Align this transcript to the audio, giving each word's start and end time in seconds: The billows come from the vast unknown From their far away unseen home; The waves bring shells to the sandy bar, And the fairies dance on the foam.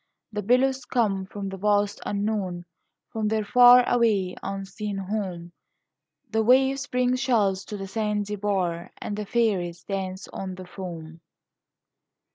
The 0.33 0.41
billows 0.41 0.83
come 0.85 1.27
from 1.27 1.49
the 1.49 1.57
vast 1.57 2.01
unknown 2.07 2.65
From 3.13 3.27
their 3.27 3.45
far 3.45 3.87
away 3.87 4.35
unseen 4.41 4.97
home; 4.97 5.51
The 6.31 6.41
waves 6.41 6.87
bring 6.87 7.15
shells 7.15 7.63
to 7.65 7.77
the 7.77 7.85
sandy 7.87 8.35
bar, 8.35 8.89
And 8.99 9.15
the 9.15 9.27
fairies 9.27 9.83
dance 9.83 10.27
on 10.29 10.55
the 10.55 10.65
foam. 10.65 11.21